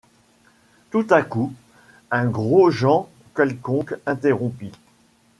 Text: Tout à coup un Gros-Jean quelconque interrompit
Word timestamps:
Tout 0.89 1.05
à 1.11 1.21
coup 1.21 1.53
un 2.09 2.25
Gros-Jean 2.25 3.07
quelconque 3.35 3.93
interrompit 4.07 4.71